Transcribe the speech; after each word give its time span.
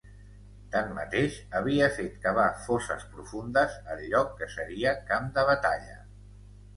Tanmateix, 0.75 1.35
havia 1.57 1.89
fet 1.97 2.15
cavar 2.23 2.45
fosses 2.67 3.05
profundes 3.17 3.75
al 3.97 4.01
lloc 4.15 4.31
que 4.39 4.49
seria 4.55 4.95
camp 5.11 5.29
de 5.37 5.45
batalla. 5.51 5.99